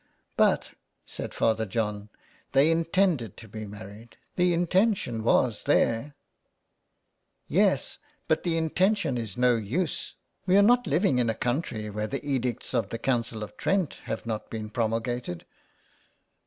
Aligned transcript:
^' 0.01 0.03
But," 0.35 0.71
said 1.05 1.31
Father 1.31 1.67
John," 1.67 2.09
they 2.53 2.71
intended 2.71 3.37
to 3.37 3.47
be 3.47 3.67
married; 3.67 4.17
the 4.35 4.51
intention 4.51 5.21
was 5.23 5.65
there" 5.65 6.15
"Yes, 7.47 7.99
but 8.27 8.41
the 8.41 8.57
intention 8.57 9.15
is 9.15 9.37
no 9.37 9.55
use. 9.57 10.15
We 10.47 10.57
are 10.57 10.63
not 10.63 10.87
living 10.87 11.19
in 11.19 11.29
a 11.29 11.35
country 11.35 11.87
where 11.91 12.07
the 12.07 12.27
edicts 12.27 12.73
of 12.73 12.89
the 12.89 12.97
Council 12.97 13.43
of 13.43 13.55
Trent 13.57 13.99
have 14.05 14.25
not 14.25 14.49
been 14.49 14.71
promulgated." 14.71 15.45